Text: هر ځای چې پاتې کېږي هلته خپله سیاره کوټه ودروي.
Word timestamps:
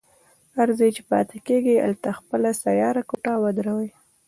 هر 0.55 0.67
ځای 0.79 0.89
چې 0.95 1.01
پاتې 1.11 1.37
کېږي 1.47 1.73
هلته 1.85 2.09
خپله 2.19 2.49
سیاره 2.63 3.01
کوټه 3.09 3.33
ودروي. 3.43 3.89